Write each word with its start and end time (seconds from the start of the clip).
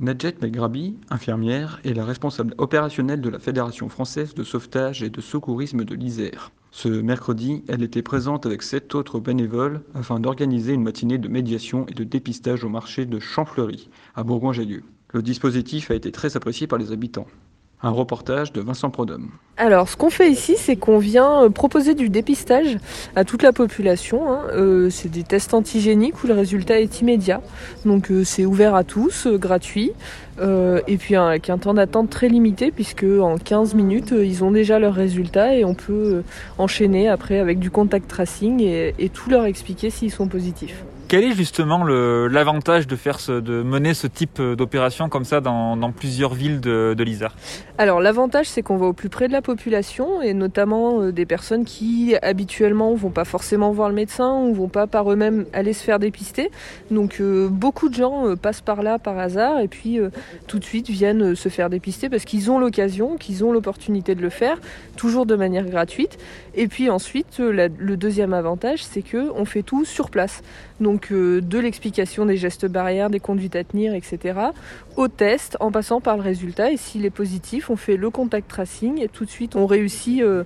Nadjet 0.00 0.36
Megrabi, 0.40 0.96
infirmière, 1.10 1.80
est 1.82 1.92
la 1.92 2.04
responsable 2.04 2.54
opérationnelle 2.58 3.20
de 3.20 3.30
la 3.30 3.40
Fédération 3.40 3.88
française 3.88 4.32
de 4.32 4.44
sauvetage 4.44 5.02
et 5.02 5.10
de 5.10 5.20
secourisme 5.20 5.84
de 5.84 5.96
l'Isère. 5.96 6.52
Ce 6.70 6.88
mercredi, 6.88 7.64
elle 7.66 7.82
était 7.82 8.02
présente 8.02 8.46
avec 8.46 8.62
sept 8.62 8.94
autres 8.94 9.18
bénévoles 9.18 9.80
afin 9.94 10.20
d'organiser 10.20 10.72
une 10.72 10.84
matinée 10.84 11.18
de 11.18 11.26
médiation 11.26 11.84
et 11.88 11.94
de 11.94 12.04
dépistage 12.04 12.62
au 12.62 12.68
marché 12.68 13.06
de 13.06 13.18
Champfleury, 13.18 13.90
à 14.14 14.22
Bourgoin-Jallieu. 14.22 14.84
Le 15.12 15.20
dispositif 15.20 15.90
a 15.90 15.96
été 15.96 16.12
très 16.12 16.36
apprécié 16.36 16.68
par 16.68 16.78
les 16.78 16.92
habitants. 16.92 17.26
Un 17.80 17.90
reportage 17.90 18.52
de 18.52 18.60
Vincent 18.60 18.90
Prodhomme. 18.90 19.30
Alors, 19.56 19.88
ce 19.88 19.96
qu'on 19.96 20.10
fait 20.10 20.30
ici, 20.30 20.56
c'est 20.56 20.74
qu'on 20.74 20.98
vient 20.98 21.44
euh, 21.44 21.48
proposer 21.48 21.94
du 21.94 22.08
dépistage 22.08 22.78
à 23.14 23.24
toute 23.24 23.42
la 23.42 23.52
population. 23.52 24.32
Hein. 24.32 24.42
Euh, 24.52 24.90
c'est 24.90 25.08
des 25.08 25.22
tests 25.22 25.54
antigéniques 25.54 26.22
où 26.24 26.26
le 26.26 26.34
résultat 26.34 26.80
est 26.80 27.00
immédiat. 27.00 27.40
Donc, 27.84 28.10
euh, 28.10 28.24
c'est 28.24 28.44
ouvert 28.44 28.74
à 28.74 28.82
tous, 28.82 29.28
gratuit. 29.28 29.92
et 30.40 30.96
puis, 30.96 31.16
avec 31.16 31.50
un 31.50 31.58
temps 31.58 31.74
d'attente 31.74 32.10
très 32.10 32.28
limité, 32.28 32.70
puisque 32.70 33.04
en 33.04 33.36
15 33.38 33.74
minutes, 33.74 34.12
ils 34.16 34.44
ont 34.44 34.52
déjà 34.52 34.78
leurs 34.78 34.94
résultats 34.94 35.54
et 35.54 35.64
on 35.64 35.74
peut 35.74 36.22
enchaîner 36.58 37.08
après 37.08 37.38
avec 37.38 37.58
du 37.58 37.70
contact 37.70 38.08
tracing 38.08 38.60
et 38.60 39.08
tout 39.12 39.30
leur 39.30 39.44
expliquer 39.44 39.90
s'ils 39.90 40.12
sont 40.12 40.28
positifs. 40.28 40.84
Quel 41.08 41.24
est 41.24 41.32
justement 41.32 41.84
l'avantage 41.84 42.86
de 42.86 42.94
faire 42.94 43.16
de 43.28 43.62
mener 43.62 43.94
ce 43.94 44.06
type 44.06 44.42
d'opération 44.42 45.08
comme 45.08 45.24
ça 45.24 45.40
dans, 45.40 45.90
plusieurs 45.90 46.34
villes 46.34 46.60
de, 46.60 46.94
de 46.94 47.04
Alors 47.78 48.00
l'avantage 48.00 48.44
c'est 48.44 48.60
qu'on 48.60 48.76
va 48.76 48.84
au 48.84 48.92
plus 48.92 49.08
près 49.08 49.26
de 49.26 49.32
la 49.32 49.40
population 49.40 50.20
et 50.20 50.34
notamment 50.34 51.00
euh, 51.00 51.10
des 51.10 51.24
personnes 51.24 51.64
qui 51.64 52.14
habituellement 52.20 52.94
vont 52.94 53.08
pas 53.08 53.24
forcément 53.24 53.72
voir 53.72 53.88
le 53.88 53.94
médecin 53.94 54.34
ou 54.34 54.52
vont 54.52 54.68
pas 54.68 54.86
par 54.86 55.10
eux-mêmes 55.10 55.46
aller 55.54 55.72
se 55.72 55.82
faire 55.82 55.98
dépister. 55.98 56.50
Donc 56.90 57.22
euh, 57.22 57.48
beaucoup 57.48 57.88
de 57.88 57.94
gens 57.94 58.28
euh, 58.28 58.36
passent 58.36 58.60
par 58.60 58.82
là 58.82 58.98
par 58.98 59.18
hasard 59.18 59.60
et 59.60 59.68
puis 59.68 59.98
tout 60.46 60.58
de 60.58 60.64
suite 60.64 60.90
viennent 60.90 61.34
se 61.34 61.48
faire 61.48 61.70
dépister 61.70 62.10
parce 62.10 62.26
qu'ils 62.26 62.50
ont 62.50 62.58
l'occasion, 62.58 63.16
qu'ils 63.16 63.44
ont 63.44 63.52
l'opportunité 63.52 64.14
de 64.14 64.20
le 64.20 64.30
faire, 64.30 64.60
toujours 64.96 65.24
de 65.24 65.36
manière 65.36 65.64
gratuite. 65.64 66.18
Et 66.54 66.68
puis 66.68 66.90
ensuite 66.90 67.38
le 67.38 67.96
deuxième 67.96 68.34
avantage 68.34 68.84
c'est 68.84 69.02
que 69.02 69.30
on 69.34 69.46
fait 69.46 69.62
tout 69.62 69.86
sur 69.86 70.10
place. 70.10 70.42
De 71.10 71.58
l'explication 71.58 72.26
des 72.26 72.36
gestes 72.36 72.66
barrières, 72.66 73.10
des 73.10 73.20
conduites 73.20 73.56
à 73.56 73.64
tenir, 73.64 73.94
etc. 73.94 74.38
au 74.96 75.08
test 75.08 75.56
en 75.60 75.70
passant 75.70 76.00
par 76.00 76.16
le 76.16 76.22
résultat 76.22 76.72
et 76.72 76.76
s'il 76.76 77.04
est 77.04 77.10
positif 77.10 77.70
on 77.70 77.76
fait 77.76 77.96
le 77.96 78.10
contact 78.10 78.48
tracing 78.48 79.00
et 79.00 79.08
tout 79.08 79.24
de 79.24 79.30
suite 79.30 79.56
on 79.56 79.66
réussit 79.66 80.22
euh, 80.22 80.44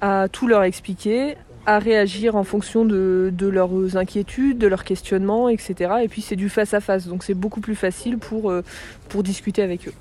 à 0.00 0.28
tout 0.30 0.46
leur 0.46 0.62
expliquer, 0.62 1.36
à 1.66 1.78
réagir 1.78 2.36
en 2.36 2.44
fonction 2.44 2.84
de, 2.84 3.32
leurs 3.40 3.96
inquiétudes, 3.96 4.58
de 4.58 4.66
leurs 4.66 4.84
questionnements, 4.84 5.48
etc. 5.48 5.92
Et 6.02 6.08
puis 6.08 6.22
c'est 6.22 6.36
du 6.36 6.48
face 6.48 6.72
à 6.74 6.80
face, 6.80 7.06
donc 7.06 7.22
c'est 7.22 7.34
beaucoup 7.34 7.60
plus 7.60 7.74
facile 7.74 8.18
pour, 8.18 8.50
euh, 8.50 8.62
pour 9.08 9.22
discuter 9.22 9.62
avec 9.62 9.88
eux. 9.88 9.92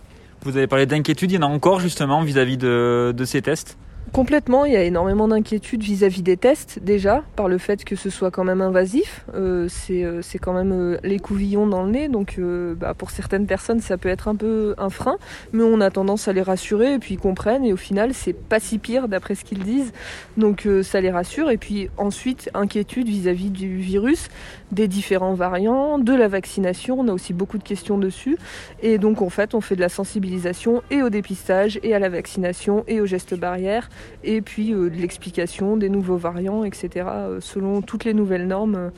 Vous 0.42 0.56
avez 0.56 0.68
parlé 0.68 0.86
d'inquiétudes, 0.86 1.32
il 1.32 1.36
y 1.36 1.38
en 1.38 1.42
a 1.42 1.52
encore 1.52 1.82
justement 1.82 2.22
vis-à-vis 2.24 2.58
de 2.58 3.26
ces 3.26 3.42
tests? 3.42 3.78
Complètement, 4.14 4.66
il 4.66 4.74
y 4.74 4.76
a 4.76 4.84
énormément 4.84 5.28
d'inquiétudes 5.28 5.84
vis-à-vis 5.84 6.24
des 6.24 6.36
tests 6.36 6.80
déjà, 6.82 7.24
par 7.36 7.48
le 7.48 7.58
fait 7.58 7.84
que 7.84 7.96
ce 7.96 8.10
soit 8.10 8.32
quand 8.32 8.44
même 8.44 8.62
invasif. 8.62 9.26
Euh, 9.36 9.68
euh, 9.92 10.20
c'est 10.24 10.40
quand 10.40 10.54
même 10.54 10.72
euh, 10.72 10.98
les 11.04 11.20
dans 11.20 11.84
le 11.84 11.92
nez, 11.92 12.08
donc 12.08 12.40
bah, 12.78 12.94
pour 12.94 13.12
certaines 13.12 13.46
personnes 13.46 13.82
ça 13.82 13.98
peut 13.98 14.10
être 14.10 14.28
un 14.28 14.36
peu 14.36 14.74
un 14.78 14.90
frein, 14.90 15.18
mais 15.54 15.64
on 15.64 15.80
a 15.80 15.92
tendance 15.92 16.28
à 16.28 16.34
les 16.34 16.42
rassurer 16.42 16.94
et 16.94 17.00
puis 17.00 17.16
ils 17.16 17.20
comprennent 17.20 17.64
et 17.66 17.74
au 17.74 17.78
final 17.78 18.14
c'est 18.14 18.34
pas 18.34 18.60
si 18.60 18.80
pire 18.80 19.08
d'après 19.08 19.36
ce 19.36 19.44
qu'ils 19.44 19.64
disent, 19.64 19.92
donc 20.38 20.68
ça 20.82 21.02
les 21.02 21.12
rassure. 21.12 21.52
Et 21.52 21.58
puis 21.58 21.90
ensuite 21.98 22.50
inquiétude 22.54 23.08
vis-à-vis 23.08 23.52
du 23.52 23.78
virus, 23.78 24.30
des 24.72 24.88
différents 24.88 25.34
variants, 25.34 26.00
de 26.00 26.14
la 26.14 26.28
vaccination, 26.28 27.00
on 27.00 27.08
a 27.10 27.14
aussi 27.14 27.34
beaucoup 27.34 27.58
de 27.58 27.64
questions 27.64 27.98
dessus, 27.98 28.38
et 28.82 28.98
donc 28.98 29.22
en 29.22 29.30
fait 29.30 29.54
on 29.54 29.62
fait 29.62 29.76
de 29.76 29.82
la 29.82 29.90
sensibilisation 29.90 30.82
et 30.90 31.04
au 31.04 31.10
dépistage 31.10 31.80
et 31.84 31.94
à 31.94 32.00
la 32.00 32.10
vaccination 32.10 32.84
et 32.88 33.02
aux 33.02 33.06
gestes 33.06 33.36
barrières 33.38 33.90
et 34.24 34.42
puis 34.42 34.74
euh, 34.74 34.90
de 34.90 34.96
l'explication 34.96 35.78
des 35.78 35.90
nouveaux 35.90 36.18
variants, 36.18 36.64
etc., 36.64 37.08
euh, 37.10 37.40
selon 37.42 37.82
toutes 37.82 38.06
les 38.06 38.14
nouvelles 38.14 38.48
normes 38.48 38.76
euh, 38.76 38.90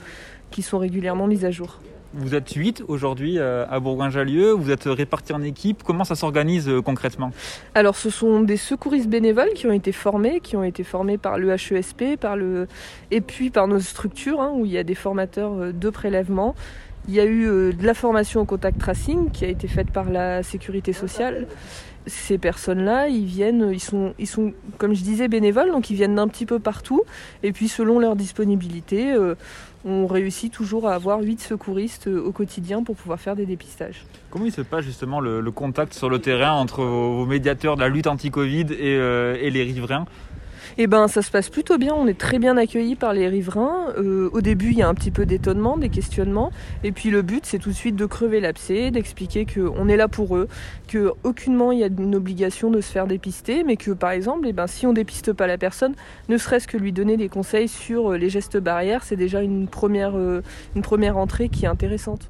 qui 0.49 0.61
sont 0.61 0.79
régulièrement 0.79 1.27
mises 1.27 1.45
à 1.45 1.51
jour. 1.51 1.79
Vous 2.13 2.35
êtes 2.35 2.51
8 2.51 2.83
aujourd'hui 2.89 3.39
à 3.39 3.79
Bourgoin-Jallieu, 3.79 4.51
vous 4.51 4.69
êtes 4.69 4.83
répartis 4.83 5.31
en 5.31 5.41
équipe. 5.41 5.81
Comment 5.81 6.03
ça 6.03 6.15
s'organise 6.15 6.69
concrètement? 6.83 7.31
Alors 7.73 7.95
ce 7.95 8.09
sont 8.09 8.41
des 8.41 8.57
secouristes 8.57 9.07
bénévoles 9.07 9.53
qui 9.55 9.65
ont 9.65 9.71
été 9.71 9.93
formés, 9.93 10.41
qui 10.41 10.57
ont 10.57 10.63
été 10.65 10.83
formés 10.83 11.17
par 11.17 11.37
le 11.37 11.53
HESP, 11.53 12.17
par 12.19 12.35
le... 12.35 12.67
et 13.11 13.21
puis 13.21 13.49
par 13.49 13.69
nos 13.69 13.79
structures 13.79 14.41
hein, 14.41 14.51
où 14.53 14.65
il 14.65 14.73
y 14.73 14.77
a 14.77 14.83
des 14.83 14.93
formateurs 14.93 15.71
de 15.71 15.89
prélèvement. 15.89 16.53
Il 17.07 17.15
y 17.15 17.19
a 17.19 17.25
eu 17.25 17.73
de 17.73 17.85
la 17.85 17.93
formation 17.93 18.41
au 18.41 18.45
contact 18.45 18.79
tracing 18.79 19.31
qui 19.31 19.43
a 19.43 19.47
été 19.47 19.67
faite 19.67 19.91
par 19.91 20.09
la 20.09 20.43
sécurité 20.43 20.93
sociale 20.93 21.47
ces 22.07 22.37
personnes-là, 22.37 23.07
ils 23.07 23.25
viennent, 23.25 23.69
ils 23.71 23.79
sont, 23.79 24.13
ils 24.17 24.27
sont, 24.27 24.53
comme 24.77 24.93
je 24.93 25.03
disais, 25.03 25.27
bénévoles, 25.27 25.71
donc 25.71 25.89
ils 25.89 25.95
viennent 25.95 26.15
d'un 26.15 26.27
petit 26.27 26.45
peu 26.45 26.59
partout. 26.59 27.03
Et 27.43 27.51
puis 27.51 27.67
selon 27.67 27.99
leur 27.99 28.15
disponibilité, 28.15 29.11
euh, 29.13 29.35
on 29.85 30.07
réussit 30.07 30.51
toujours 30.51 30.87
à 30.87 30.95
avoir 30.95 31.21
8 31.21 31.41
secouristes 31.41 32.07
euh, 32.07 32.23
au 32.23 32.31
quotidien 32.31 32.83
pour 32.83 32.95
pouvoir 32.95 33.19
faire 33.19 33.35
des 33.35 33.45
dépistages. 33.45 34.05
Comment 34.29 34.45
il 34.45 34.51
se 34.51 34.61
passe 34.61 34.85
justement 34.85 35.19
le, 35.19 35.43
contact 35.51 35.93
sur 35.93 36.09
le 36.09 36.19
terrain 36.19 36.53
entre 36.53 36.83
vos, 36.83 37.25
médiateurs 37.25 37.75
de 37.75 37.81
la 37.81 37.89
lutte 37.89 38.07
anti-Covid 38.07 38.67
euh, 38.71 39.35
et 39.39 39.51
les 39.51 39.63
riverains? 39.63 40.05
Eh 40.77 40.87
ben, 40.87 41.07
ça 41.07 41.21
se 41.21 41.31
passe 41.31 41.49
plutôt 41.49 41.77
bien. 41.77 41.93
On 41.93 42.07
est 42.07 42.17
très 42.17 42.39
bien 42.39 42.57
accueillis 42.57 42.95
par 42.95 43.13
les 43.13 43.27
riverains. 43.27 43.93
Euh, 43.97 44.29
au 44.33 44.41
début, 44.41 44.71
il 44.71 44.77
y 44.77 44.81
a 44.81 44.87
un 44.87 44.93
petit 44.93 45.11
peu 45.11 45.25
d'étonnement, 45.25 45.77
des 45.77 45.89
questionnements. 45.89 46.51
Et 46.83 46.91
puis 46.91 47.09
le 47.09 47.21
but, 47.21 47.45
c'est 47.45 47.59
tout 47.59 47.69
de 47.69 47.75
suite 47.75 47.95
de 47.95 48.05
crever 48.05 48.39
l'abcès, 48.39 48.91
d'expliquer 48.91 49.45
qu'on 49.45 49.87
est 49.87 49.97
là 49.97 50.07
pour 50.07 50.35
eux, 50.37 50.47
que 50.87 51.11
aucunement 51.23 51.71
il 51.71 51.79
y 51.79 51.83
a 51.83 51.87
une 51.87 52.15
obligation 52.15 52.71
de 52.71 52.81
se 52.81 52.91
faire 52.91 53.07
dépister, 53.07 53.63
mais 53.63 53.77
que 53.77 53.91
par 53.91 54.11
exemple, 54.11 54.47
eh 54.47 54.53
ben, 54.53 54.67
si 54.67 54.85
on 54.85 54.93
dépiste 54.93 55.33
pas 55.33 55.47
la 55.47 55.57
personne, 55.57 55.93
ne 56.29 56.37
serait-ce 56.37 56.67
que 56.67 56.77
lui 56.77 56.91
donner 56.91 57.17
des 57.17 57.29
conseils 57.29 57.67
sur 57.67 58.11
euh, 58.11 58.17
les 58.17 58.29
gestes 58.29 58.57
barrières, 58.57 59.03
c'est 59.03 59.15
déjà 59.15 59.41
une 59.41 59.67
première, 59.67 60.17
euh, 60.17 60.41
une 60.75 60.81
première 60.81 61.17
entrée 61.17 61.49
qui 61.49 61.65
est 61.65 61.69
intéressante. 61.69 62.29